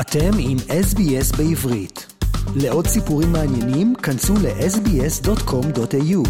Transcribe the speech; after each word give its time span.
אתם 0.00 0.30
עם 0.40 0.56
SBS 0.56 1.36
בעברית. 1.38 2.06
לעוד 2.62 2.86
סיפורים 2.86 3.28
מעניינים, 3.32 3.94
כנסו 3.94 4.34
ל-sbs.com.au. 4.34 6.28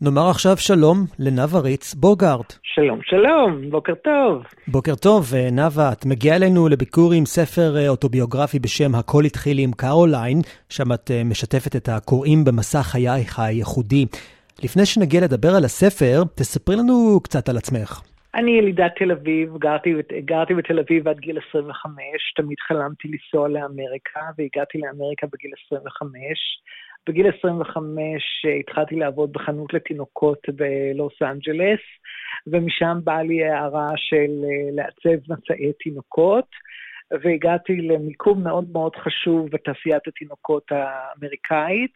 נאמר 0.00 0.28
עכשיו 0.30 0.56
שלום 0.56 0.98
לנאוה 1.18 1.60
ריץ 1.60 1.94
בוגארד. 1.94 2.44
שלום, 2.62 3.00
שלום, 3.02 3.70
בוקר 3.70 3.92
טוב. 3.94 4.42
בוקר 4.68 4.94
טוב, 4.94 5.32
נאוה, 5.52 5.92
את 5.92 6.06
מגיעה 6.06 6.36
אלינו 6.36 6.68
לביקור 6.68 7.12
עם 7.12 7.26
ספר 7.26 7.76
אה, 7.76 7.88
אוטוביוגרפי 7.88 8.58
בשם 8.58 8.94
"הכל 8.94 9.24
התחיל 9.24 9.58
עם 9.58 9.72
קרוליין", 9.72 10.40
שם 10.68 10.92
את 10.92 11.10
אה, 11.10 11.24
משתפת 11.24 11.76
את 11.76 11.88
הקוראים 11.88 12.44
במסע 12.44 12.82
חייך 12.82 13.38
הייחודי. 13.38 14.06
לפני 14.62 14.86
שנגיע 14.86 15.20
לדבר 15.20 15.54
על 15.54 15.64
הספר, 15.64 16.22
תספרי 16.34 16.76
לנו 16.76 17.20
קצת 17.22 17.48
על 17.48 17.56
עצמך. 17.56 18.13
אני 18.34 18.50
ילידת 18.50 18.92
תל 18.96 19.12
אביב, 19.12 19.56
גרתי, 19.58 19.94
גרתי 20.24 20.54
בתל 20.54 20.78
אביב 20.78 21.08
עד 21.08 21.18
גיל 21.18 21.38
25, 21.48 22.32
תמיד 22.36 22.58
חלמתי 22.60 23.08
לנסוע 23.08 23.48
לאמריקה, 23.48 24.20
והגעתי 24.38 24.78
לאמריקה 24.78 25.26
בגיל 25.32 25.50
25. 25.66 26.18
בגיל 27.08 27.26
25 27.38 28.46
התחלתי 28.60 28.96
לעבוד 28.96 29.32
בחנות 29.32 29.74
לתינוקות 29.74 30.38
בלוס 30.48 31.22
אנג'לס, 31.22 31.80
ומשם 32.46 32.98
באה 33.04 33.22
לי 33.22 33.44
הערה 33.44 33.90
של 33.96 34.44
אה, 34.44 34.70
לעצב 34.72 35.32
מצעי 35.32 35.72
תינוקות, 35.72 36.48
והגעתי 37.22 37.76
למיקום 37.76 38.44
מאוד 38.44 38.64
מאוד 38.72 38.96
חשוב 38.96 39.50
בתעשיית 39.50 40.08
התינוקות 40.08 40.64
האמריקאית, 40.70 41.92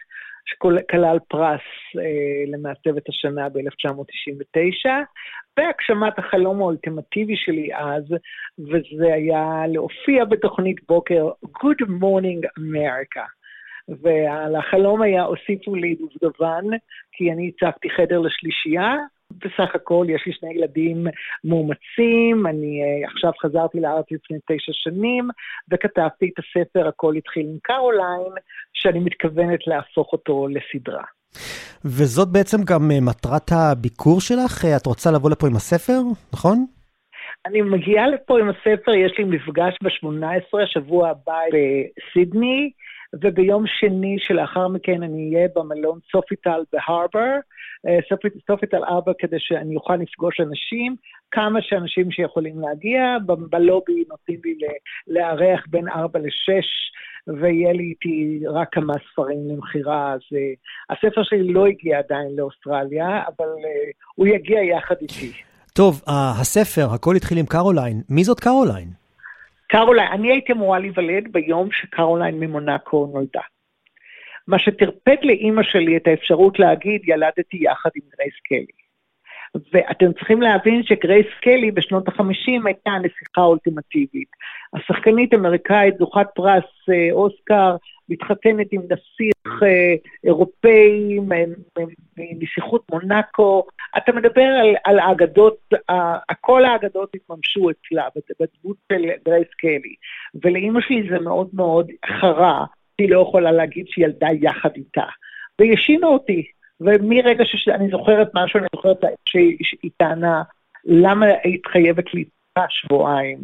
שכלל 0.48 1.18
פרס 1.28 1.60
אה, 1.98 2.44
למעצבת 2.52 3.08
השנה 3.08 3.48
ב-1999, 3.48 4.88
והגשמת 5.56 6.18
החלום 6.18 6.60
האולטימטיבי 6.60 7.36
שלי 7.36 7.74
אז, 7.74 8.04
וזה 8.58 9.14
היה 9.14 9.62
להופיע 9.68 10.24
בתוכנית 10.24 10.76
בוקר 10.88 11.30
Good 11.44 11.82
Morning 11.82 12.46
America. 12.58 13.24
והחלום 14.02 15.02
היה, 15.02 15.22
הוסיפו 15.22 15.74
לי 15.74 15.94
דובדבן, 15.94 16.64
כי 17.12 17.32
אני 17.32 17.50
הצבתי 17.54 17.90
חדר 17.90 18.18
לשלישייה, 18.18 18.94
בסך 19.32 19.74
הכל 19.74 20.06
יש 20.08 20.22
לי 20.26 20.32
שני 20.32 20.54
ילדים 20.54 21.06
מאומצים, 21.44 22.46
אני 22.46 22.80
uh, 22.82 23.10
עכשיו 23.10 23.32
חזרתי 23.42 23.80
לארץ 23.80 24.06
לפני 24.10 24.38
תשע 24.46 24.72
שנים, 24.72 25.28
וכתבתי 25.72 26.30
את 26.34 26.44
הספר 26.44 26.88
הכל 26.88 27.14
התחיל 27.16 27.46
עם 27.46 27.58
קרוליין, 27.62 28.32
שאני 28.72 28.98
מתכוונת 28.98 29.66
להפוך 29.66 30.12
אותו 30.12 30.46
לסדרה. 30.48 31.04
וזאת 31.84 32.28
בעצם 32.28 32.58
גם 32.64 32.90
uh, 32.90 33.04
מטרת 33.04 33.50
הביקור 33.52 34.20
שלך? 34.20 34.64
Uh, 34.64 34.76
את 34.76 34.86
רוצה 34.86 35.10
לבוא 35.10 35.30
לפה 35.30 35.46
עם 35.46 35.56
הספר, 35.56 36.00
נכון? 36.32 36.66
אני 37.46 37.62
מגיעה 37.62 38.08
לפה 38.08 38.40
עם 38.40 38.48
הספר, 38.48 38.94
יש 38.94 39.12
לי 39.18 39.24
מפגש 39.24 39.74
ב-18, 39.82 40.62
השבוע 40.62 41.08
הבא 41.08 41.40
בסידני. 41.52 42.70
וביום 43.22 43.64
שני 43.66 44.16
שלאחר 44.18 44.68
מכן 44.68 45.02
אני 45.02 45.34
אהיה 45.34 45.48
במלון 45.56 45.98
סופיטל 46.12 46.60
בהרבר, 46.72 47.34
אה, 47.86 47.98
סופיטל 48.46 48.84
ארבר 48.84 49.12
כדי 49.18 49.36
שאני 49.38 49.76
אוכל 49.76 49.96
לפגוש 49.96 50.40
אנשים, 50.40 50.96
כמה 51.30 51.62
שאנשים 51.62 52.10
שיכולים 52.10 52.60
להגיע, 52.60 53.16
בלובי 53.50 54.04
נותנים 54.08 54.40
לי 54.44 54.54
לארח 55.08 55.64
בין 55.70 55.88
4 55.88 56.18
ל-6, 56.18 56.64
ויהיה 57.40 57.72
לי 57.72 57.82
איתי 57.82 58.40
רק 58.46 58.68
כמה 58.72 58.94
ספרים 59.12 59.38
למכירה, 59.48 60.12
אז 60.12 60.20
אה, 60.20 60.94
הספר 60.96 61.22
שלי 61.22 61.52
לא 61.52 61.66
הגיע 61.66 61.98
עדיין 61.98 62.36
לאוסטרליה, 62.36 63.22
אבל 63.28 63.46
אה, 63.46 63.92
הוא 64.14 64.26
יגיע 64.26 64.62
יחד 64.62 64.94
איתי. 65.00 65.32
טוב, 65.72 66.02
הספר, 66.40 66.86
הכל 66.94 67.16
התחיל 67.16 67.38
עם 67.38 67.46
קרוליין. 67.46 68.02
מי 68.10 68.24
זאת 68.24 68.40
קרוליין? 68.40 68.88
קרוליין, 69.68 70.12
אני 70.12 70.30
הייתי 70.30 70.52
אמורה 70.52 70.78
להיוולד 70.78 71.32
ביום 71.32 71.68
שקרוליין 71.72 72.40
ממונקו 72.40 73.10
נולדה. 73.12 73.40
מה 74.48 74.58
שטרפד 74.58 75.16
לאימא 75.22 75.62
שלי 75.62 75.96
את 75.96 76.06
האפשרות 76.06 76.58
להגיד, 76.58 77.00
ילדתי 77.04 77.58
יחד 77.60 77.90
עם 77.94 78.02
גרייס 78.16 78.34
קלי. 78.48 78.78
ואתם 79.72 80.12
צריכים 80.12 80.42
להבין 80.42 80.82
שגרייס 80.82 81.26
קלי 81.42 81.70
בשנות 81.70 82.08
ה-50 82.08 82.66
הייתה 82.66 82.90
הנסיכה 82.90 83.40
האולטימטיבית. 83.40 84.28
השחקנית 84.74 85.34
אמריקאית, 85.34 85.98
זוכת 85.98 86.26
פרס 86.34 86.64
אה, 86.90 87.12
אוסקר, 87.12 87.76
מתחתנת 88.08 88.66
עם 88.72 88.82
נסיך 88.84 89.62
אה, 89.62 89.94
אירופאי 90.24 91.18
מנסיכות 92.16 92.84
מונאקו. 92.92 93.66
אתה 93.96 94.12
מדבר 94.12 94.42
על, 94.42 94.74
על 94.84 94.98
האגדות, 94.98 95.58
כל 96.40 96.64
האגדות 96.64 97.14
התממשו 97.14 97.70
אצלה 97.70 98.08
בדמות 98.40 98.76
של 98.92 99.02
גרייס 99.24 99.48
קלי. 99.58 99.94
ולאימא 100.44 100.80
שלי 100.80 101.08
זה 101.10 101.18
מאוד 101.18 101.48
מאוד 101.52 101.90
חרה, 102.20 102.64
היא 102.98 103.10
לא 103.10 103.20
יכולה 103.20 103.52
להגיד 103.52 103.86
שהיא 103.88 104.04
ילדה 104.04 104.28
יחד 104.40 104.70
איתה. 104.76 105.04
והיא 105.58 105.70
האשימה 105.70 106.06
אותי, 106.06 106.46
ומרגע 106.80 107.44
שאני 107.46 107.88
זוכרת 107.90 108.30
משהו, 108.34 108.58
אני 108.58 108.66
זוכרת 108.74 109.00
שהיא 109.28 109.90
טענה, 109.96 110.42
למה 110.84 111.26
היית 111.44 111.66
חייבת 111.66 112.14
להתפע 112.14 112.64
שבועיים? 112.68 113.38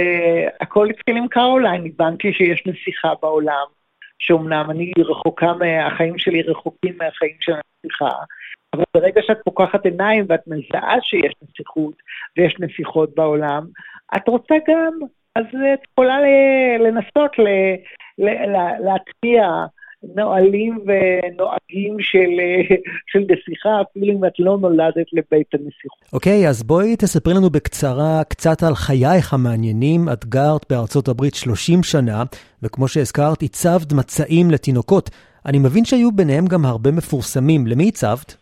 והכל 0.00 0.90
התחיל 0.90 1.16
עם 1.16 1.28
קרוליין, 1.28 1.86
הבנתי 1.86 2.32
שיש 2.32 2.62
נסיכה 2.66 3.12
בעולם, 3.22 3.66
שאומנם 4.18 4.70
אני 4.70 4.92
רחוקה, 4.98 5.52
החיים 5.86 6.18
שלי 6.18 6.42
רחוקים 6.42 6.94
מהחיים 6.98 7.36
של 7.40 7.52
הנסיכה, 7.52 8.16
אבל 8.74 8.84
ברגע 8.94 9.20
שאת 9.22 9.38
פוקחת 9.44 9.84
עיניים 9.84 10.24
ואת 10.28 10.40
מזהה 10.46 10.96
שיש 11.02 11.34
נסיכות 11.42 11.94
ויש 12.36 12.56
נסיכות 12.60 13.14
בעולם, 13.14 13.66
את 14.16 14.28
רוצה 14.28 14.54
גם, 14.68 14.92
אז 15.36 15.44
את 15.74 15.80
יכולה 15.92 16.18
לנסות 16.80 17.32
להטמיע 18.18 19.66
נהלים 20.14 20.78
ונוהגים 20.86 21.96
של, 22.00 22.30
של 23.06 23.18
נסיכה, 23.18 23.80
אפילו 23.82 24.12
אם 24.12 24.24
את 24.24 24.32
לא 24.38 24.58
נולדת 24.60 25.06
לבית 25.12 25.54
הנסיכות. 25.54 26.12
אוקיי, 26.12 26.46
okay, 26.46 26.48
אז 26.48 26.62
בואי 26.62 26.96
תספרי 26.96 27.34
לנו 27.34 27.50
בקצרה 27.50 28.24
קצת 28.28 28.62
על 28.62 28.74
חייך 28.74 29.34
המעניינים. 29.34 30.08
את 30.12 30.24
גרת 30.24 30.66
בארצות 30.70 31.08
הברית 31.08 31.34
30 31.34 31.82
שנה, 31.82 32.22
וכמו 32.62 32.88
שהזכרת, 32.88 33.42
הצבת 33.42 33.92
מצעים 33.92 34.50
לתינוקות. 34.50 35.10
אני 35.46 35.58
מבין 35.58 35.84
שהיו 35.84 36.12
ביניהם 36.12 36.44
גם 36.46 36.64
הרבה 36.64 36.90
מפורסמים. 36.90 37.66
למי 37.66 37.88
הצבת? 37.88 38.36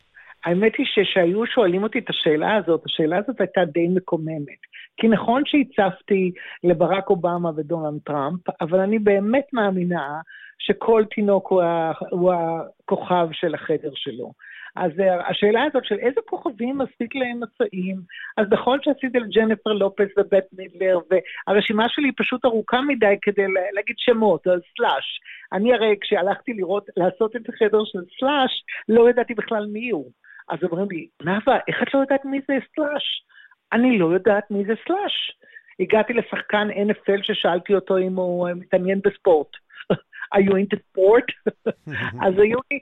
האמת 0.45 0.73
היא 0.79 0.87
שכשהיו 0.87 1.47
שואלים 1.47 1.83
אותי 1.83 1.99
את 1.99 2.11
השאלה 2.11 2.57
הזאת, 2.57 2.83
השאלה 2.87 3.19
הזאת 3.19 3.41
הייתה 3.41 3.61
די 3.65 3.89
מקוממת. 3.89 4.61
כי 4.97 5.09
נכון 5.09 5.43
שהצפתי 5.47 6.33
לברק 6.65 7.11
אובמה 7.11 7.51
ודונלד 7.57 8.01
טראמפ, 8.05 8.41
אבל 8.61 8.81
אני 8.81 8.99
באמת 8.99 9.47
מאמינה 9.53 10.21
שכל 10.59 11.05
תינוק 11.15 11.51
הוא, 11.51 11.63
ה, 11.63 11.93
הוא 12.11 12.33
הכוכב 12.33 13.29
של 13.33 13.55
החדר 13.55 13.91
שלו. 13.95 14.33
אז 14.77 14.91
אה, 15.01 15.29
השאלה 15.29 15.63
הזאת 15.63 15.85
של 15.85 15.99
איזה 15.99 16.21
כוכבים 16.27 16.79
מספיק 16.79 17.15
להם 17.15 17.41
מצעים, 17.41 17.97
אז 18.37 18.49
בכל 18.49 18.79
שעשיתי 18.83 19.19
לג'ניפר 19.19 19.73
לופס 19.73 20.09
ובית 20.19 20.45
מידלר, 20.53 20.99
והרשימה 21.11 21.89
שלי 21.89 22.13
פשוט 22.13 22.45
ארוכה 22.45 22.81
מדי 22.81 23.15
כדי 23.23 23.47
להגיד 23.73 23.97
שמות, 23.99 24.47
אז 24.47 24.61
סלאש. 24.77 25.21
אני 25.53 25.75
הרי 25.75 25.97
כשהלכתי 26.01 26.53
לראות, 26.53 26.87
לעשות 26.97 27.37
את 27.37 27.49
החדר 27.49 27.85
של 27.85 27.99
סלאש, 28.19 28.65
לא 28.89 29.11
ידעתי 29.11 29.35
בכלל 29.35 29.67
מי 29.67 29.91
הוא. 29.91 30.11
אז 30.49 30.59
אומרים 30.63 30.87
לי, 30.91 31.09
נאוה, 31.23 31.59
איך 31.69 31.83
את 31.83 31.95
לא 31.95 32.01
יודעת 32.01 32.25
מי 32.25 32.41
זה 32.49 32.55
סלאש? 32.75 33.25
אני 33.73 33.99
לא 33.99 34.07
יודעת 34.07 34.51
מי 34.51 34.65
זה 34.65 34.73
סלאש. 34.87 35.33
הגעתי 35.81 36.13
לשחקן 36.13 36.69
NFL 36.71 37.23
ששאלתי 37.23 37.75
אותו 37.75 37.99
אם 37.99 38.17
הוא 38.17 38.49
אה, 38.49 38.55
מתעניין 38.55 39.01
בספורט. 39.05 39.49
are 40.35 40.41
you 40.41 40.53
into 40.53 40.77
sport? 40.77 41.53
אז 42.27 42.35
היו 42.39 42.59
לי, 42.71 42.79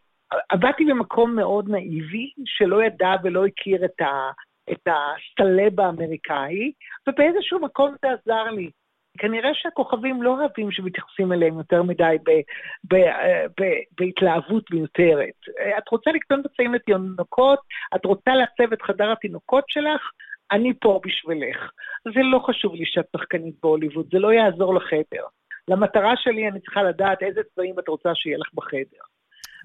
עבדתי 0.49 0.85
במקום 0.85 1.37
מאוד 1.37 1.69
נאיבי, 1.69 2.31
שלא 2.45 2.85
ידע 2.85 3.15
ולא 3.23 3.47
הכיר 3.47 3.85
את, 3.85 4.01
ה, 4.01 4.31
את 4.73 4.89
הסטלב 4.89 5.81
האמריקאי, 5.81 6.73
ובאיזשהו 7.09 7.61
מקום 7.61 7.95
זה 8.03 8.09
עזר 8.11 8.51
לי. 8.51 8.71
כנראה 9.19 9.51
שהכוכבים 9.55 10.23
לא 10.23 10.31
אוהבים 10.31 10.71
שמתייחסים 10.71 11.33
אליהם 11.33 11.59
יותר 11.59 11.83
מדי 11.83 12.17
ב, 12.25 12.31
ב, 12.85 12.97
ב, 13.61 13.65
בהתלהבות 14.01 14.71
מיותרת. 14.71 15.39
את 15.79 15.89
רוצה 15.89 16.11
לקטון 16.11 16.43
בצעים 16.43 16.75
לתינוקות, 16.75 17.59
את 17.97 18.05
רוצה 18.05 18.31
לעצב 18.35 18.73
את 18.73 18.83
חדר 18.83 19.13
התינוקות 19.13 19.65
שלך, 19.69 20.11
אני 20.53 20.73
פה 20.81 21.01
בשבילך. 21.07 21.71
זה 22.15 22.21
לא 22.33 22.39
חשוב 22.47 22.75
לי 22.75 22.85
שאת 22.87 23.07
שחקנית 23.17 23.55
בהוליווד, 23.63 24.07
זה 24.13 24.19
לא 24.19 24.33
יעזור 24.33 24.75
לחדר. 24.75 25.25
למטרה 25.69 26.13
שלי 26.17 26.49
אני 26.49 26.61
צריכה 26.61 26.83
לדעת 26.83 27.23
איזה 27.23 27.41
צבעים 27.55 27.79
את 27.79 27.89
רוצה 27.89 28.11
שיהיה 28.15 28.39
לך 28.39 28.55
בחדר. 28.55 29.05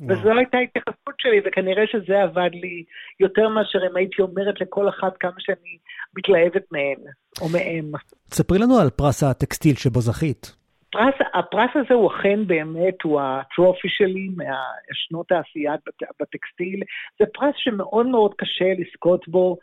וזו 0.09 0.29
הייתה 0.37 0.57
ההתייחסות 0.57 1.15
שלי, 1.19 1.41
וכנראה 1.45 1.83
שזה 1.87 2.23
עבד 2.23 2.49
לי 2.53 2.83
יותר 3.19 3.49
מאשר 3.49 3.79
אם 3.91 3.95
הייתי 3.95 4.21
אומרת 4.21 4.61
לכל 4.61 4.89
אחת 4.89 5.17
כמה 5.19 5.39
שאני 5.39 5.77
מתלהבת 6.17 6.65
מהן, 6.71 6.99
או 7.41 7.49
מהם. 7.49 7.91
ספרי 8.31 8.59
לנו 8.59 8.79
על 8.79 8.89
פרס 8.89 9.23
הטקסטיל 9.23 9.75
שבו 9.75 10.01
זכית. 10.01 10.64
הפרס, 10.95 11.27
הפרס 11.33 11.69
הזה 11.75 11.93
הוא 11.93 12.11
אכן 12.11 12.47
באמת, 12.47 13.01
הוא 13.03 13.21
הטרופי 13.21 13.89
שלי 13.89 14.29
מהשנות 14.35 15.31
העשייה 15.31 15.73
בטקסטיל. 16.19 16.83
זה 17.19 17.25
פרס 17.33 17.53
שמאוד 17.57 18.05
מאוד 18.05 18.33
קשה 18.37 18.73
לזכות 18.77 19.27
בו, 19.27 19.57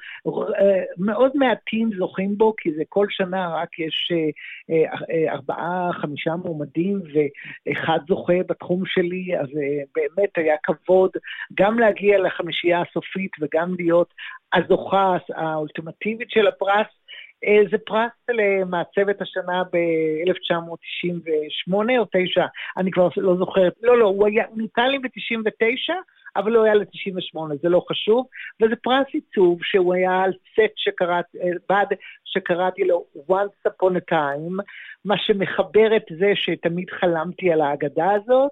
מאוד 0.98 1.32
מעטים 1.34 1.90
זוכים 1.98 2.38
בו, 2.38 2.54
כי 2.56 2.72
זה 2.72 2.82
כל 2.88 3.06
שנה 3.10 3.54
רק 3.54 3.78
יש 3.78 4.12
אה, 4.12 4.76
אה, 5.10 5.32
ארבעה, 5.32 5.90
חמישה 5.92 6.36
מועמדים 6.36 7.02
ואחד 7.12 7.98
זוכה 8.08 8.42
בתחום 8.48 8.82
שלי, 8.86 9.38
אז 9.40 9.48
אה, 9.48 9.82
באמת 9.96 10.30
היה 10.36 10.56
כבוד 10.62 11.10
גם 11.54 11.78
להגיע 11.78 12.18
לחמישייה 12.18 12.80
הסופית 12.80 13.32
וגם 13.40 13.74
להיות 13.78 14.14
הזוכה 14.54 15.16
האולטימטיבית 15.34 16.30
של 16.30 16.46
הפרס. 16.46 17.01
אה, 17.46 17.62
זה 17.70 17.78
פרס 17.78 18.10
למעצבת 18.30 19.22
השנה 19.22 19.62
ב-1998 19.72 21.72
או 21.98 22.06
9, 22.12 22.46
אני 22.76 22.90
כבר 22.90 23.08
לא 23.16 23.36
זוכרת. 23.36 23.72
לא, 23.82 23.98
לא, 23.98 24.04
הוא 24.04 24.26
היה, 24.26 24.44
ניתן 24.56 24.90
לי 24.90 24.98
ב-99, 24.98 25.92
אבל 26.36 26.52
לא 26.52 26.64
היה 26.64 26.74
ל-98, 26.74 27.38
זה 27.62 27.68
לא 27.68 27.84
חשוב. 27.88 28.26
וזה 28.62 28.76
פרס 28.76 29.06
עיצוב 29.12 29.58
שהוא 29.62 29.94
היה 29.94 30.22
על 30.22 30.32
סט 30.32 30.72
שקראתי, 30.76 31.38
אה, 31.38 31.48
בד 31.68 31.86
שקראתי 32.24 32.84
לו 32.84 33.04
once 33.30 33.70
upon 33.70 33.96
a 33.96 34.14
time, 34.14 34.62
מה 35.04 35.14
שמחבר 35.18 35.96
את 35.96 36.04
זה 36.18 36.32
שתמיד 36.34 36.90
חלמתי 36.90 37.52
על 37.52 37.60
ההגדה 37.60 38.12
הזאת, 38.12 38.50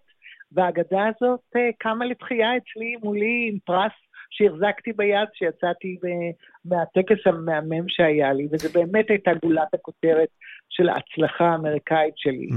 וההגדה 0.53 1.07
הזאת 1.07 1.41
אה, 1.57 1.71
קמה 1.79 2.05
לתחייה 2.05 2.57
אצלי 2.57 2.97
מולי 3.03 3.49
עם 3.53 3.59
פרס 3.65 3.93
שהחזקתי 4.31 4.93
ביד 4.97 5.29
כשיצאתי 5.35 5.97
מהטקס 6.65 7.27
המהמם 7.27 7.89
שהיה 7.89 8.33
לי, 8.33 8.49
וזו 8.53 8.69
באמת 8.75 9.05
הייתה 9.09 9.31
גולת 9.43 9.75
הכותרת 9.75 10.29
של 10.71 10.89
ההצלחה 10.89 11.45
האמריקאית 11.45 12.15
שלי. 12.17 12.49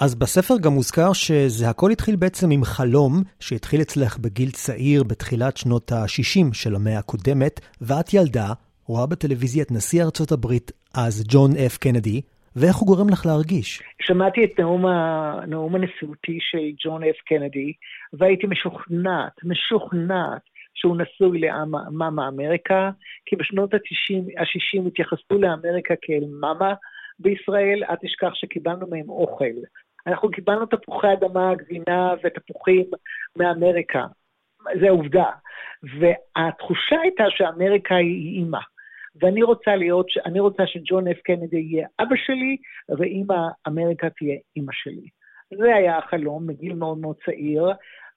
אז 0.00 0.14
בספר 0.14 0.54
גם 0.62 0.72
מוזכר 0.72 1.12
שזה 1.12 1.68
הכל 1.68 1.90
התחיל 1.90 2.16
בעצם 2.16 2.50
עם 2.50 2.64
חלום 2.64 3.12
שהתחיל 3.40 3.80
אצלך 3.80 4.18
בגיל 4.18 4.50
צעיר 4.50 5.04
בתחילת 5.04 5.56
שנות 5.56 5.92
ה-60 5.92 6.54
של 6.54 6.74
המאה 6.74 6.98
הקודמת, 6.98 7.60
ואת 7.80 8.14
ילדה, 8.14 8.48
רואה 8.86 9.06
בטלוויזיה 9.06 9.62
את 9.62 9.72
נשיא 9.72 10.02
ארצות 10.02 10.32
הברית, 10.32 10.72
אז 10.94 11.24
ג'ון 11.28 11.50
אף 11.66 11.78
קנדי, 11.78 12.20
ואיך 12.56 12.76
הוא 12.76 12.86
גורם 12.86 13.08
לך 13.08 13.26
להרגיש? 13.26 13.82
שמעתי 14.02 14.44
את 14.44 14.60
נאום, 14.60 14.86
הנאום 14.86 15.74
הנשיאותי 15.74 16.38
של 16.40 16.58
ג'ון 16.84 17.02
אף 17.04 17.20
קנדי, 17.26 17.72
והייתי 18.12 18.46
משוכנעת, 18.46 19.32
משוכנעת, 19.44 20.42
שהוא 20.80 20.96
נשוי 20.96 21.38
למאמה 21.38 22.28
אמריקה, 22.28 22.90
כי 23.26 23.36
בשנות 23.36 23.74
ה-60 23.74 24.86
התייחסו 24.86 25.38
לאמריקה 25.38 25.94
כאל 26.02 26.24
מאמה 26.40 26.74
בישראל, 27.18 27.84
אל 27.90 27.96
תשכח 28.02 28.34
שקיבלנו 28.34 28.86
מהם 28.86 29.08
אוכל. 29.08 29.44
אנחנו 30.06 30.30
קיבלנו 30.30 30.66
תפוחי 30.66 31.12
אדמה, 31.12 31.54
גבינה 31.54 32.14
ותפוחים 32.24 32.84
מאמריקה. 33.36 34.06
זה 34.80 34.90
עובדה. 34.90 35.30
והתחושה 35.82 37.00
הייתה 37.02 37.24
שאמריקה 37.30 37.94
היא 37.94 38.38
אימא. 38.38 38.58
ואני 39.20 39.42
רוצה 39.42 39.76
להיות, 39.76 40.06
אני 40.26 40.40
רוצה 40.40 40.66
שג'ון 40.66 41.08
אף 41.08 41.18
קנדי 41.24 41.56
יהיה 41.56 41.86
אבא 42.00 42.16
שלי, 42.26 42.56
ואימא 42.98 43.48
אמריקה 43.68 44.10
תהיה 44.10 44.36
אימא 44.56 44.72
שלי. 44.72 45.08
זה 45.58 45.74
היה 45.74 45.98
החלום 45.98 46.46
מגיל 46.46 46.74
מאוד 46.74 46.98
מאוד 46.98 47.16
צעיר, 47.24 47.70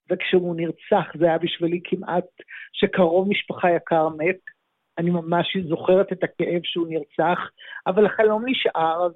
וכשהוא 0.09 0.55
נרצח 0.55 1.11
זה 1.19 1.25
היה 1.25 1.37
בשבילי 1.37 1.79
כמעט 1.83 2.25
שקרוב 2.73 3.29
משפחה 3.29 3.71
יקר 3.71 4.09
מת. 4.09 4.39
אני 4.97 5.09
ממש 5.09 5.57
זוכרת 5.67 6.11
את 6.11 6.23
הכאב 6.23 6.61
שהוא 6.63 6.87
נרצח, 6.89 7.39
אבל 7.87 8.05
החלום 8.05 8.43
נשאר 8.45 9.07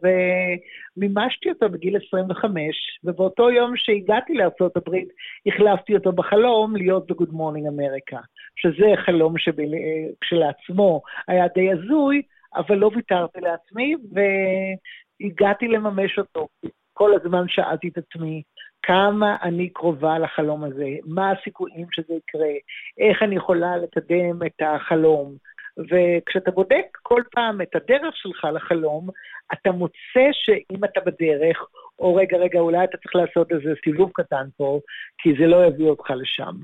ומימשתי 0.97 1.49
אותו 1.49 1.69
בגיל 1.69 1.97
25, 2.07 2.99
ובאותו 3.03 3.51
יום 3.51 3.73
שהגעתי 3.75 4.33
לארה"ב 4.33 4.95
החלפתי 5.45 5.95
אותו 5.95 6.11
בחלום 6.11 6.75
להיות 6.75 7.11
ב-Good 7.11 7.31
Morning 7.31 7.67
America, 7.67 8.17
שזה 8.55 8.85
חלום 9.05 9.33
שכשלעצמו 9.37 11.01
היה 11.27 11.47
די 11.55 11.71
הזוי, 11.71 12.21
אבל 12.55 12.75
לא 12.75 12.91
ויתרתי 12.95 13.39
לעצמי 13.41 13.95
והגעתי 15.21 15.67
לממש 15.67 16.19
אותו. 16.19 16.47
כל 16.93 17.11
הזמן 17.15 17.43
שאלתי 17.47 17.87
את 17.87 17.97
עצמי, 17.97 18.43
כמה 18.83 19.35
אני 19.41 19.69
קרובה 19.69 20.19
לחלום 20.19 20.63
הזה, 20.63 20.89
מה 21.05 21.31
הסיכויים 21.31 21.87
שזה 21.91 22.13
יקרה, 22.13 22.53
איך 22.97 23.23
אני 23.23 23.35
יכולה 23.35 23.77
לקדם 23.77 24.45
את 24.45 24.61
החלום. 24.61 25.35
וכשאתה 25.77 26.51
בודק 26.51 26.85
כל 27.01 27.21
פעם 27.31 27.61
את 27.61 27.75
הדרך 27.75 28.15
שלך 28.15 28.47
לחלום, 28.53 29.09
אתה 29.53 29.71
מוצא 29.71 30.27
שאם 30.31 30.83
אתה 30.85 30.99
בדרך, 31.05 31.57
או 31.99 32.15
רגע, 32.15 32.37
רגע, 32.37 32.59
אולי 32.59 32.83
אתה 32.83 32.97
צריך 32.97 33.15
לעשות 33.15 33.51
איזה 33.51 33.73
סיבוב 33.83 34.11
קטן 34.13 34.47
פה, 34.57 34.79
כי 35.17 35.29
זה 35.39 35.47
לא 35.47 35.65
יביא 35.65 35.85
אותך 35.85 36.09
לשם. 36.09 36.55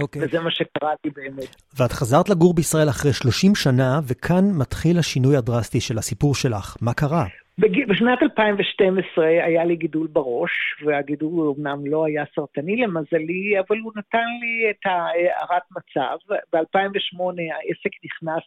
אוקיי. 0.00 0.22
Okay. 0.22 0.24
וזה 0.24 0.40
מה 0.40 0.50
שקראתי 0.50 1.10
באמת. 1.10 1.56
ואת 1.78 1.92
חזרת 1.92 2.28
לגור 2.28 2.54
בישראל 2.54 2.88
אחרי 2.88 3.12
30 3.12 3.54
שנה, 3.54 4.00
וכאן 4.08 4.44
מתחיל 4.58 4.98
השינוי 4.98 5.36
הדרסטי 5.36 5.80
של 5.80 5.98
הסיפור 5.98 6.34
שלך. 6.34 6.76
מה 6.80 6.94
קרה? 6.94 7.24
בשנת 7.58 8.22
2012 8.22 9.26
היה 9.26 9.64
לי 9.64 9.76
גידול 9.76 10.06
בראש, 10.06 10.50
והגידול 10.84 11.54
אמנם 11.58 11.86
לא 11.86 12.04
היה 12.06 12.24
סרטני 12.34 12.76
למזלי, 12.76 13.58
אבל 13.58 13.78
הוא 13.78 13.92
נתן 13.96 14.26
לי 14.40 14.70
את 14.70 14.86
הערת 14.86 15.62
מצב. 15.70 16.16
ב-2008 16.52 17.20
העסק 17.54 17.90
נכנס 18.04 18.42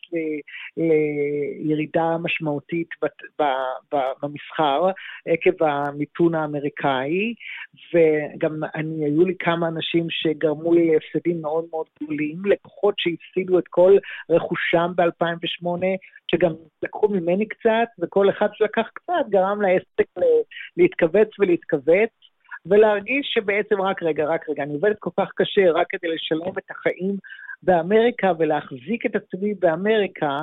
לירידה 0.77 2.17
משמעותית 2.23 2.87
במסחר 4.23 4.91
עקב 5.25 5.63
המיתון 5.63 6.35
האמריקאי, 6.35 7.33
וגם 7.93 8.59
אני, 8.75 9.05
היו 9.05 9.25
לי 9.25 9.33
כמה 9.39 9.67
אנשים 9.67 10.07
שגרמו 10.09 10.73
לי 10.73 10.91
להפסדים 10.91 11.41
מאוד 11.41 11.65
מאוד 11.71 11.85
גדולים, 12.03 12.45
לקוחות 12.45 12.95
שהפסידו 12.97 13.59
את 13.59 13.67
כל 13.67 13.97
רכושם 14.29 14.91
ב-2008, 14.95 15.67
שגם 16.31 16.51
לקחו 16.83 17.07
ממני 17.07 17.47
קצת, 17.47 17.87
וכל 17.99 18.29
אחד 18.29 18.47
שלקח 18.53 18.87
קצת 18.93 19.00
גרם 19.29 19.61
לעסק 19.61 20.09
להתכווץ 20.77 21.29
ולהתכווץ, 21.39 22.09
ולהרגיש 22.65 23.31
שבעצם 23.33 23.81
רק 23.81 24.03
רגע, 24.03 24.25
רק 24.25 24.49
רגע, 24.49 24.63
אני 24.63 24.73
עובדת 24.73 24.95
כל 24.99 25.09
כך 25.19 25.29
קשה 25.35 25.71
רק 25.71 25.87
כדי 25.89 26.07
לשלם 26.07 26.57
את 26.57 26.71
החיים 26.71 27.15
באמריקה 27.63 28.31
ולהחזיק 28.39 29.05
את 29.05 29.15
עצמי 29.15 29.53
באמריקה, 29.53 30.41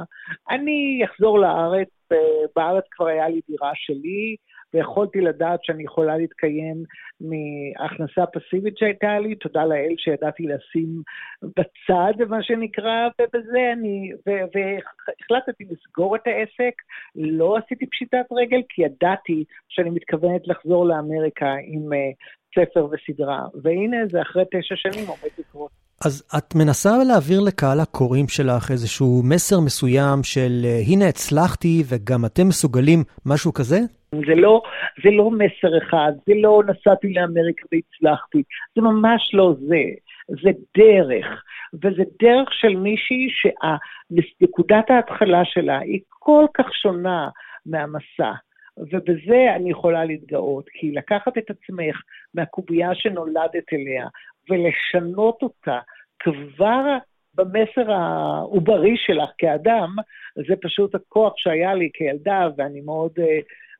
אני 0.50 1.00
אחזור 1.04 1.38
לארץ, 1.38 1.88
בארץ 2.56 2.84
כבר 2.90 3.06
היה 3.06 3.28
לי 3.28 3.40
דירה 3.48 3.70
שלי, 3.74 4.36
ויכולתי 4.74 5.20
לדעת 5.20 5.64
שאני 5.64 5.84
יכולה 5.84 6.16
להתקיים 6.16 6.76
מהכנסה 7.20 8.26
פסיבית 8.26 8.78
שהייתה 8.78 9.18
לי, 9.18 9.34
תודה 9.34 9.64
לאל 9.64 9.94
שידעתי 9.98 10.42
לשים 10.42 11.02
בצד, 11.42 12.28
מה 12.28 12.42
שנקרא, 12.42 13.08
ובזה 13.20 13.72
אני, 13.72 14.12
והחלטתי 14.26 15.64
לסגור 15.70 16.16
את 16.16 16.26
העסק, 16.26 16.74
לא 17.16 17.56
עשיתי 17.56 17.86
פשיטת 17.86 18.26
רגל, 18.32 18.62
כי 18.68 18.82
ידעתי 18.82 19.44
שאני 19.68 19.90
מתכוונת 19.90 20.48
לחזור 20.48 20.86
לאמריקה 20.86 21.54
עם 21.64 21.92
uh, 21.92 22.16
ספר 22.58 22.88
וסדרה, 22.90 23.46
והנה 23.62 23.96
זה 24.10 24.22
אחרי 24.22 24.44
תשע 24.50 24.76
שנים 24.76 25.08
עומד 25.08 25.30
לקרות. 25.38 25.70
אז 26.04 26.28
את 26.38 26.54
מנסה 26.54 26.90
להעביר 27.08 27.40
לקהל 27.46 27.80
הקוראים 27.80 28.28
שלך 28.28 28.70
איזשהו 28.70 29.22
מסר 29.24 29.60
מסוים 29.60 30.18
של 30.22 30.52
הנה 30.88 31.08
הצלחתי 31.08 31.82
וגם 31.88 32.24
אתם 32.24 32.48
מסוגלים, 32.48 33.04
משהו 33.26 33.52
כזה? 33.52 33.78
זה 34.12 34.34
לא, 34.34 34.62
זה 35.04 35.10
לא 35.10 35.30
מסר 35.30 35.78
אחד, 35.78 36.12
זה 36.26 36.32
לא 36.36 36.62
נסעתי 36.66 37.12
לאמריקה 37.12 37.66
והצלחתי, 37.72 38.42
זה 38.74 38.82
ממש 38.82 39.30
לא 39.34 39.54
זה, 39.60 39.82
זה 40.28 40.50
דרך, 40.76 41.26
וזה 41.74 42.02
דרך 42.22 42.48
של 42.52 42.76
מישהי 42.76 43.28
שנקודת 43.30 44.90
ההתחלה 44.90 45.44
שלה 45.44 45.78
היא 45.78 46.00
כל 46.08 46.44
כך 46.54 46.74
שונה 46.82 47.28
מהמסע. 47.66 48.32
ובזה 48.78 49.54
אני 49.56 49.70
יכולה 49.70 50.04
להתגאות, 50.04 50.64
כי 50.72 50.92
לקחת 50.92 51.38
את 51.38 51.50
עצמך 51.50 52.02
מהקובייה 52.34 52.94
שנולדת 52.94 53.72
אליה 53.72 54.06
ולשנות 54.48 55.42
אותה 55.42 55.78
כבר 56.18 56.96
במסר 57.34 57.92
העוברי 57.92 58.94
שלך 58.96 59.30
כאדם, 59.38 59.96
זה 60.48 60.54
פשוט 60.62 60.94
הכוח 60.94 61.32
שהיה 61.36 61.74
לי 61.74 61.90
כילדה, 61.94 62.48
ואני 62.56 62.80
מאוד 62.80 63.12
uh, 63.18 63.22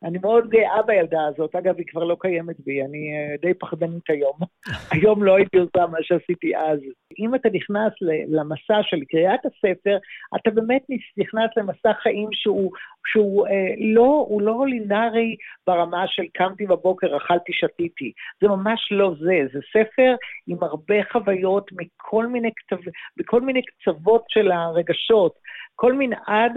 אני 0.04 0.18
מאוד 0.18 0.48
גאה 0.48 0.82
בילדה 0.82 1.26
הזאת, 1.26 1.54
אגב, 1.54 1.74
היא 1.78 1.86
כבר 1.86 2.04
לא 2.04 2.16
קיימת 2.20 2.60
בי, 2.60 2.82
אני 2.82 3.12
אה, 3.16 3.36
די 3.40 3.54
פחדנית 3.54 4.10
היום. 4.10 4.38
היום 4.92 5.24
לא 5.24 5.36
הייתי 5.36 5.58
עושה 5.58 5.86
מה 5.86 5.98
שעשיתי 6.02 6.56
אז. 6.56 6.78
אם 7.18 7.34
אתה 7.34 7.48
נכנס 7.52 7.92
למסע 8.28 8.82
של 8.82 9.04
קריאת 9.10 9.40
הספר, 9.46 9.98
אתה 10.36 10.50
באמת 10.50 10.82
נכנס 11.16 11.50
למסע 11.56 11.92
חיים 12.02 12.28
שהוא, 12.32 12.72
שהוא 13.06 13.46
אה, 13.46 13.74
לא, 13.94 14.26
הוא 14.28 14.42
לא 14.42 14.66
לינארי 14.66 15.36
ברמה 15.66 16.04
של 16.06 16.24
קמתי 16.34 16.66
בבוקר, 16.66 17.16
אכלתי, 17.16 17.52
שתיתי. 17.52 18.12
זה 18.42 18.48
ממש 18.48 18.88
לא 18.90 19.14
זה, 19.20 19.40
זה 19.52 19.60
ספר 19.72 20.14
עם 20.46 20.58
הרבה 20.60 20.96
חוויות 21.12 21.70
מכל 21.72 22.26
מיני, 22.26 22.50
כתב, 22.56 22.76
בכל 23.16 23.40
מיני 23.40 23.62
קצוות 23.62 24.24
של 24.28 24.50
הרגשות. 24.50 25.32
כל 25.74 25.92
מנעד 25.92 26.52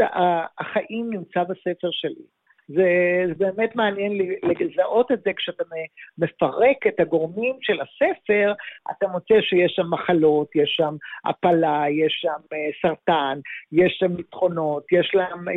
החיים 0.59 1.09
נמצא 1.09 1.43
בספר 1.43 1.89
שלי. 1.91 2.40
זה, 2.75 2.89
זה 3.37 3.45
באמת 3.55 3.75
מעניין 3.75 4.11
לזהות 4.43 5.11
את 5.11 5.19
זה 5.25 5.31
כשאתה 5.33 5.63
מפרק 6.17 6.87
את 6.87 6.99
הגורמים 6.99 7.55
של 7.61 7.77
הספר, 7.81 8.53
אתה 8.91 9.07
מוצא 9.07 9.41
שיש 9.41 9.73
שם 9.75 9.89
מחלות, 9.89 10.47
יש 10.55 10.73
שם 10.77 10.95
הפלה, 11.25 11.83
יש 11.89 12.19
שם 12.21 12.41
אה, 12.53 12.69
סרטן, 12.81 13.39
יש 13.71 13.97
שם 13.99 14.11
ניצחונות, 14.17 14.83
יש, 14.91 15.11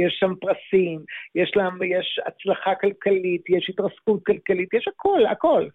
יש 0.07 0.17
שם 0.21 0.33
פרסים, 0.41 1.01
יש, 1.35 1.53
להם, 1.57 1.83
יש 1.83 2.21
הצלחה 2.27 2.75
כלכלית, 2.75 3.43
יש 3.49 3.71
התרסקות 3.71 4.25
כלכלית, 4.27 4.75
יש 4.75 4.89
הכל, 4.89 5.27
הכל. 5.31 5.69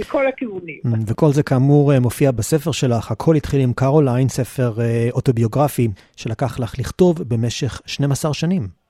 מכל 0.00 0.26
הכיוונים. 0.26 0.80
Mm, 0.86 1.10
וכל 1.10 1.32
זה 1.32 1.42
כאמור 1.42 1.92
אה, 1.92 2.00
מופיע 2.00 2.30
בספר 2.30 2.72
שלך, 2.72 3.10
הכל 3.10 3.34
התחיל 3.36 3.60
עם 3.60 3.72
קרוליין, 3.72 4.28
ספר 4.28 4.80
אה, 4.80 5.08
אוטוביוגרפי 5.12 5.88
שלקח 6.16 6.60
לך 6.60 6.78
לכתוב 6.78 7.22
במשך 7.28 7.80
12 7.86 8.34
שנים. 8.34 8.85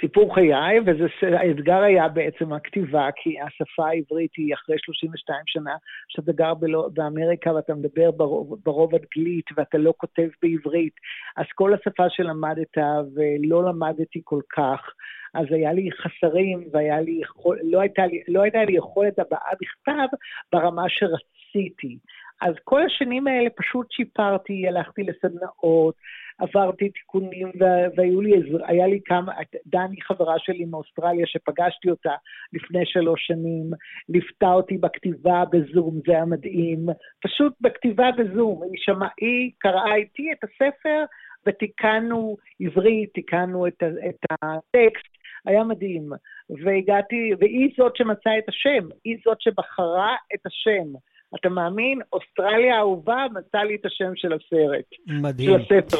סיפור 0.00 0.34
חיי, 0.34 0.80
והאתגר 1.22 1.82
היה 1.82 2.08
בעצם 2.08 2.52
הכתיבה, 2.52 3.08
כי 3.16 3.40
השפה 3.40 3.88
העברית 3.88 4.30
היא 4.36 4.54
אחרי 4.54 4.76
32 4.78 5.38
שנה, 5.46 5.76
שאתה 6.08 6.32
גר 6.32 6.52
באמריקה 6.94 7.54
ואתה 7.54 7.74
מדבר 7.74 8.10
ברוב, 8.10 8.56
ברוב 8.64 8.90
אנגלית 8.94 9.46
ואתה 9.56 9.78
לא 9.78 9.94
כותב 9.96 10.28
בעברית, 10.42 10.94
אז 11.36 11.44
כל 11.54 11.74
השפה 11.74 12.04
שלמדת 12.08 12.78
ולא 13.14 13.64
למדתי 13.64 14.20
כל 14.24 14.40
כך, 14.56 14.80
אז 15.34 15.46
היה 15.50 15.72
לי 15.72 15.90
חסרים 15.92 16.68
והיה 16.72 17.00
לי, 17.00 17.20
יכול, 17.22 17.58
לא, 17.62 17.80
הייתה 17.80 18.06
לי, 18.06 18.22
לא 18.28 18.42
הייתה 18.42 18.64
לי 18.64 18.76
יכולת 18.76 19.18
הבעה 19.18 19.50
בכתב 19.60 20.16
ברמה 20.52 20.84
שרציתי. 20.88 21.98
אז 22.42 22.54
כל 22.64 22.82
השנים 22.82 23.26
האלה 23.26 23.50
פשוט 23.50 23.92
שיפרתי, 23.92 24.68
הלכתי 24.68 25.02
לסדנאות, 25.02 25.94
עברתי 26.38 26.88
תיקונים, 26.88 27.52
והיו 27.96 28.20
לי, 28.20 28.32
היה 28.66 28.86
לי 28.86 29.00
כמה, 29.04 29.32
דני 29.66 30.02
חברה 30.02 30.34
שלי 30.38 30.64
מאוסטרליה, 30.64 31.26
שפגשתי 31.26 31.90
אותה 31.90 32.14
לפני 32.52 32.86
שלוש 32.86 33.26
שנים, 33.26 33.70
ליוותה 34.08 34.52
אותי 34.52 34.78
בכתיבה 34.78 35.44
בזום, 35.52 36.00
זה 36.06 36.12
היה 36.12 36.24
מדהים, 36.24 36.86
פשוט 37.22 37.52
בכתיבה 37.60 38.10
בזום, 38.18 38.62
היא 38.62 38.72
שמעה, 38.76 39.08
היא 39.20 39.50
קראה 39.58 39.94
איתי 39.94 40.32
את 40.32 40.44
הספר, 40.44 41.04
ותיקנו 41.46 42.36
עברית, 42.60 43.14
תיקנו 43.14 43.66
את, 43.66 43.82
את 44.08 44.26
הטקסט, 44.42 45.14
היה 45.46 45.64
מדהים. 45.64 46.10
והגעתי, 46.64 47.30
והיא 47.38 47.70
זאת 47.76 47.96
שמצאה 47.96 48.38
את 48.38 48.48
השם, 48.48 48.88
היא 49.04 49.16
זאת 49.24 49.40
שבחרה 49.40 50.16
את 50.34 50.46
השם. 50.46 50.92
אתה 51.40 51.48
מאמין? 51.48 52.00
אוסטרליה 52.12 52.76
האהובה 52.76 53.26
מצאה 53.34 53.64
לי 53.64 53.74
את 53.74 53.86
השם 53.86 54.12
של 54.16 54.32
הסרט. 54.32 54.84
מדהים. 55.06 55.50
של 55.50 55.76
הספר. 55.76 55.98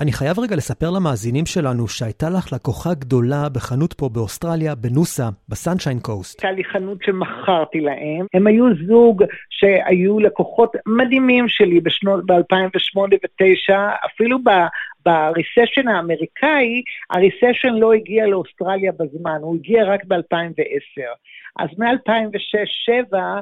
אני 0.00 0.12
חייב 0.12 0.38
רגע 0.38 0.56
לספר 0.56 0.90
למאזינים 0.90 1.46
שלנו 1.46 1.88
שהייתה 1.88 2.26
לך 2.30 2.52
לקוחה 2.52 2.94
גדולה 2.94 3.48
בחנות 3.54 3.92
פה 3.92 4.08
באוסטרליה, 4.08 4.74
בנוסה, 4.74 5.28
בסנשיין 5.48 5.98
קוסט. 6.00 6.44
הייתה 6.44 6.56
לי 6.56 6.64
חנות 6.64 6.98
שמכרתי 7.02 7.80
להם. 7.80 8.26
הם 8.34 8.46
היו 8.46 8.64
זוג 8.86 9.24
שהיו 9.50 10.20
לקוחות 10.20 10.76
מדהימים 10.86 11.48
שלי 11.48 11.80
בשנות, 11.80 12.26
ב-2008 12.26 12.98
ו-2009, 12.98 13.74
אפילו 14.06 14.38
ב... 14.44 14.50
בריסשן 15.06 15.88
האמריקאי, 15.88 16.82
הריסשן 17.10 17.74
לא 17.74 17.92
הגיע 17.92 18.26
לאוסטרליה 18.26 18.92
בזמן, 18.92 19.38
הוא 19.42 19.54
הגיע 19.54 19.84
רק 19.84 20.04
ב-2010. 20.04 21.02
אז 21.58 21.68
מ-2006-2007, 21.78 23.14
ושמונה, 23.14 23.40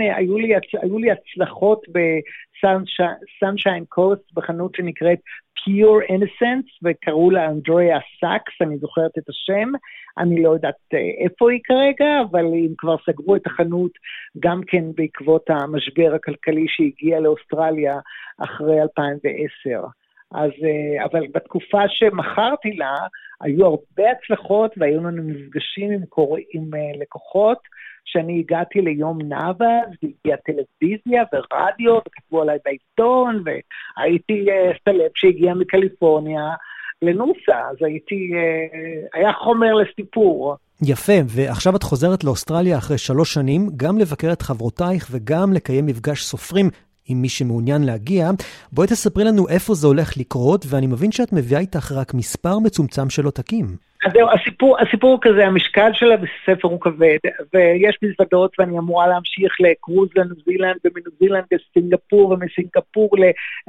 היו 0.00 0.38
לי, 0.38 0.54
היו 0.82 0.98
לי 0.98 1.08
הצלחות 1.10 1.82
בסנשיין 1.88 3.84
קוסט, 3.88 4.32
בחנות 4.34 4.74
שנקראת 4.74 5.18
Pure 5.58 6.10
Innocence, 6.10 6.70
וקראו 6.84 7.30
לה 7.30 7.46
אנדריה 7.50 7.98
סאקס, 8.20 8.52
אני 8.60 8.78
זוכרת 8.78 9.18
את 9.18 9.28
השם, 9.28 9.68
אני 10.18 10.42
לא 10.42 10.50
יודעת 10.50 10.74
אה, 10.94 11.24
איפה 11.24 11.50
היא 11.50 11.60
כרגע, 11.64 12.20
אבל 12.30 12.44
הם 12.44 12.74
כבר 12.78 12.96
סגרו 13.06 13.36
את 13.36 13.46
החנות 13.46 13.90
גם 14.38 14.60
כן 14.66 14.84
בעקבות 14.94 15.50
המשבר 15.50 16.14
הכלכלי 16.14 16.66
שהגיע 16.68 17.20
לאוסטרליה 17.20 17.98
אחרי 18.38 18.82
2010. 18.82 19.86
אז, 20.34 20.50
אה, 20.64 21.04
אבל 21.04 21.26
בתקופה 21.34 21.88
שמכרתי 21.88 22.72
לה, 22.72 22.94
היו 23.40 23.66
הרבה 23.66 24.10
הצלחות 24.10 24.74
והיו 24.76 25.00
לנו 25.00 25.22
מפגשים 25.22 25.90
עם, 25.90 26.06
קור... 26.06 26.36
עם 26.54 26.74
אה, 26.74 27.00
לקוחות. 27.00 27.58
כשאני 28.08 28.38
הגעתי 28.38 28.80
ליום 28.80 29.18
נאווה, 29.22 29.78
והגיעה 30.02 30.38
טלוויזיה 30.44 31.22
ורדיו, 31.32 31.98
וכתבו 31.98 32.42
עליי 32.42 32.58
בעיתון, 32.64 33.42
והייתי 33.44 34.46
uh, 34.48 34.78
סלב 34.84 35.10
שהגיע 35.14 35.54
מקליפורניה 35.54 36.50
לנוסה, 37.02 37.68
אז 37.70 37.76
הייתי, 37.80 38.30
uh, 38.32 39.18
היה 39.18 39.32
חומר 39.32 39.74
לסיפור. 39.74 40.56
יפה, 40.82 41.12
ועכשיו 41.26 41.76
את 41.76 41.82
חוזרת 41.82 42.24
לאוסטרליה 42.24 42.78
אחרי 42.78 42.98
שלוש 42.98 43.34
שנים, 43.34 43.68
גם 43.76 43.98
לבקר 43.98 44.32
את 44.32 44.42
חברותייך 44.42 45.08
וגם 45.10 45.52
לקיים 45.52 45.86
מפגש 45.86 46.22
סופרים 46.22 46.70
עם 47.08 47.22
מי 47.22 47.28
שמעוניין 47.28 47.82
להגיע. 47.82 48.30
בואי 48.72 48.88
תספרי 48.88 49.24
לנו 49.24 49.48
איפה 49.48 49.74
זה 49.74 49.86
הולך 49.86 50.16
לקרות, 50.16 50.64
ואני 50.68 50.86
מבין 50.86 51.12
שאת 51.12 51.32
מביאה 51.32 51.60
איתך 51.60 51.92
רק 51.92 52.14
מספר 52.14 52.58
מצומצם 52.58 53.10
של 53.10 53.24
עותקים. 53.24 53.87
אז 54.06 54.12
זהו, 54.12 54.28
הסיפור, 54.30 54.78
הסיפור 54.80 55.10
הוא 55.10 55.18
כזה, 55.22 55.46
המשקל 55.46 55.90
של 55.92 56.12
הספר 56.12 56.68
הוא 56.68 56.80
כבד, 56.80 57.18
ויש 57.54 57.98
מזוודות 58.02 58.52
ואני 58.58 58.78
אמורה 58.78 59.06
להמשיך 59.06 59.56
לקרוז 59.60 60.08
לניו 60.16 60.36
זילנד, 60.44 60.76
ומניו 60.84 61.12
זילנד 61.18 61.44
לסינגפור, 61.52 62.30
ומסינגפור 62.30 63.10
ל... 63.18 63.22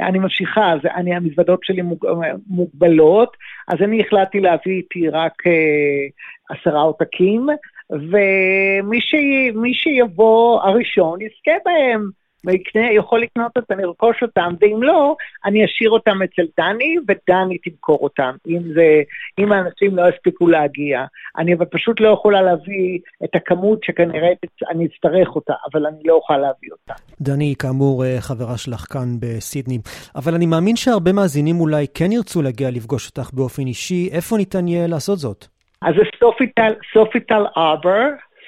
אני 0.07 0.19
ממשיכה, 0.19 0.74
אז 0.74 0.79
אני, 0.95 1.15
המזוודות 1.15 1.59
שלי 1.63 1.81
מוג, 1.81 2.05
מוגבלות, 2.48 3.38
אז 3.67 3.77
אני 3.81 4.01
החלטתי 4.01 4.39
להביא 4.39 4.74
איתי 4.74 5.09
רק 5.09 5.33
אה, 5.48 6.55
עשרה 6.55 6.81
עותקים, 6.81 7.48
ומי 7.89 9.74
שיבוא 9.74 10.62
הראשון 10.62 11.19
יזכה 11.21 11.57
בהם. 11.65 12.18
ויקנה, 12.46 12.91
יכול 12.91 13.22
לקנות 13.22 13.58
אותם, 13.58 13.79
לרכוש 13.79 14.17
אותם, 14.22 14.53
ואם 14.62 14.84
לא, 14.84 15.15
אני 15.46 15.65
אשאיר 15.65 15.89
אותם 15.89 16.22
אצל 16.22 16.46
דני, 16.58 16.96
ודני 17.08 17.58
תמכור 17.58 18.00
אותם, 18.01 18.36
אם 18.48 18.74
זה, 18.74 19.01
אם 19.39 19.51
האנשים 19.51 19.96
לא 19.96 20.03
יספיקו 20.10 20.48
להגיע. 20.48 21.05
אני 21.38 21.53
אבל 21.53 21.65
פשוט 21.65 22.00
לא 22.00 22.10
יכולה 22.10 22.41
להביא 22.41 23.00
את 23.24 23.36
הכמות 23.36 23.84
שכנראה 23.84 24.29
אני 24.69 24.86
אצטרך 24.86 25.36
אותה, 25.36 25.53
אבל 25.72 25.86
אני 25.86 26.00
לא 26.05 26.13
אוכל 26.13 26.38
להביא 26.38 26.69
אותה. 26.72 26.93
דני, 27.22 27.55
כאמור, 27.60 28.05
אה, 28.05 28.17
חברה 28.19 28.58
שלך 28.58 28.86
כאן 28.93 29.08
בסידני, 29.19 29.77
אבל 30.15 30.34
אני 30.34 30.46
מאמין 30.46 30.75
שהרבה 30.75 31.13
מאזינים 31.13 31.60
אולי 31.60 31.86
כן 31.93 32.12
ירצו 32.12 32.41
להגיע 32.41 32.69
לפגוש 32.72 33.10
אותך 33.10 33.34
באופן 33.34 33.67
אישי, 33.67 34.10
איפה 34.12 34.38
ניתן 34.38 34.67
יהיה 34.67 34.88
לעשות 34.88 35.17
זאת? 35.17 35.46
אז 35.81 35.93
זה 35.96 36.03
סופיטל, 36.19 36.74
סופיטל 36.93 37.43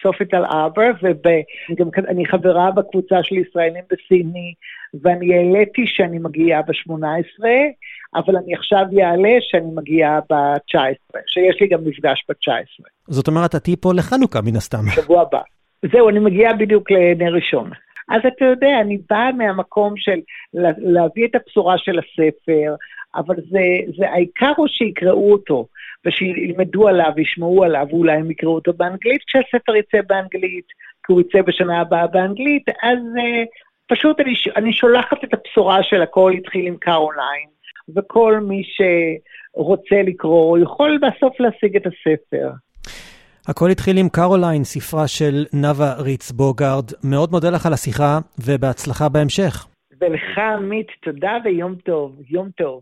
ארבר, 0.06 0.12
סופיטל 0.12 0.44
אבר, 0.46 0.92
ואני 1.96 2.26
חברה 2.26 2.72
בקבוצה 2.72 3.16
של 3.24 3.36
ישראלים 3.36 3.84
בסידני, 3.92 4.54
ואני 5.02 5.38
העליתי 5.38 5.82
שאני 5.88 6.20
מגיעה 6.20 6.62
ב-18, 6.62 7.44
אבל 8.16 8.36
אני 8.38 8.56
עכשיו 8.56 8.86
אעלה 9.02 9.38
שאני 9.42 9.72
מגיעה 9.76 10.20
ב-19, 10.30 11.20
שיש 11.28 11.62
לי 11.62 11.68
גם 11.68 11.80
מפגש 11.86 12.26
ב-19. 12.30 12.84
זאת 13.08 13.28
אומרת, 13.28 13.56
את 13.56 13.64
תהיי 13.64 13.76
פה 13.76 13.94
לחנוכה 13.94 14.42
מן 14.42 14.56
הסתם. 14.56 14.78
שבוע 14.96 15.22
הבא. 15.22 15.42
זהו, 15.92 16.10
אני 16.10 16.20
מגיעה 16.20 16.54
בדיוק 16.54 16.92
לנר 16.92 17.34
ראשון. 17.34 17.72
אז 18.10 18.22
אתה 18.28 18.46
יודע, 18.46 18.82
אני 18.82 18.98
באה 19.10 19.32
מהמקום 19.32 19.94
של 19.98 20.20
להביא 20.78 21.28
את 21.28 21.36
הבשורה 21.36 21.78
של 21.78 22.00
הספר, 22.00 22.76
אבל 23.16 23.36
זה, 23.36 23.60
זה 23.98 24.10
העיקר 24.10 24.52
הוא 24.58 24.68
שיקראו 24.68 25.32
אותו. 25.32 25.66
ושילמדו 26.06 26.88
עליו, 26.88 27.12
ישמעו 27.18 27.64
עליו, 27.64 27.88
ואולי 27.90 28.18
הם 28.18 28.32
יקראו 28.32 28.56
אותו 28.56 28.74
באנגלית, 28.74 29.22
כשהספר 29.28 29.76
יצא 29.76 29.98
באנגלית, 30.08 30.66
כי 31.06 31.14
הוא 31.14 31.22
יצא 31.22 31.42
בשנה 31.42 31.82
הבאה 31.82 32.08
באנגלית, 32.08 32.70
אז 32.70 32.98
אה, 32.98 33.48
פשוט 33.88 34.20
אני, 34.20 34.34
אני 34.56 34.74
שולחת 34.74 35.24
את 35.24 35.34
הבשורה 35.34 35.84
של 35.84 36.02
הכל 36.02 36.32
התחיל 36.38 36.68
עם 36.68 36.78
קרוליין, 36.78 37.50
וכל 37.96 38.40
מי 38.40 38.64
שרוצה 38.76 40.02
לקרוא 40.06 40.58
יכול 40.58 41.00
בסוף 41.02 41.40
להשיג 41.40 41.76
את 41.76 41.86
הספר. 41.86 42.50
הכל 43.48 43.70
התחיל 43.70 43.98
עם 43.98 44.10
קרוליין, 44.10 44.64
ספרה 44.64 45.08
של 45.08 45.46
נאוה 45.54 45.94
ריץ 45.94 46.32
בוגארד. 46.32 46.86
מאוד 47.04 47.32
מודה 47.32 47.50
לך 47.50 47.66
על 47.66 47.74
השיחה, 47.74 48.20
ובהצלחה 48.46 49.10
בהמשך. 49.10 49.68
ולך, 50.02 50.38
עמית, 50.38 50.88
תודה 51.04 51.38
ויום 51.44 51.76
טוב. 51.76 52.16
יום 52.30 52.50
טוב. 52.58 52.82